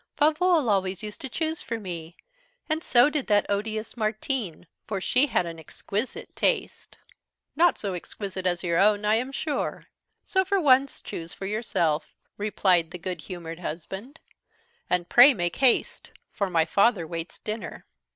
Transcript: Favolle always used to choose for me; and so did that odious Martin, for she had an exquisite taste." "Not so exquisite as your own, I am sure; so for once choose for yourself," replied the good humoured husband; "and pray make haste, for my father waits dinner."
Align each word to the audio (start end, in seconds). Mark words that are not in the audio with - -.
Favolle 0.17 0.67
always 0.67 1.03
used 1.03 1.21
to 1.21 1.29
choose 1.29 1.61
for 1.61 1.79
me; 1.79 2.17
and 2.67 2.83
so 2.83 3.07
did 3.07 3.27
that 3.27 3.45
odious 3.49 3.95
Martin, 3.95 4.65
for 4.87 4.99
she 4.99 5.27
had 5.27 5.45
an 5.45 5.59
exquisite 5.59 6.35
taste." 6.35 6.97
"Not 7.55 7.77
so 7.77 7.93
exquisite 7.93 8.47
as 8.47 8.63
your 8.63 8.79
own, 8.79 9.05
I 9.05 9.13
am 9.17 9.31
sure; 9.31 9.85
so 10.25 10.43
for 10.43 10.59
once 10.59 11.01
choose 11.01 11.35
for 11.35 11.45
yourself," 11.45 12.15
replied 12.35 12.89
the 12.89 12.97
good 12.97 13.21
humoured 13.21 13.59
husband; 13.59 14.19
"and 14.89 15.07
pray 15.07 15.35
make 15.35 15.57
haste, 15.57 16.09
for 16.31 16.49
my 16.49 16.65
father 16.65 17.05
waits 17.05 17.37
dinner." 17.37 17.85